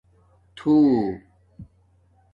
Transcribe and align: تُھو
تُھو 0.55 0.73